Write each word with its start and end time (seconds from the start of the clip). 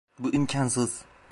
Bu 0.19 0.31
imkânsız. 0.33 1.05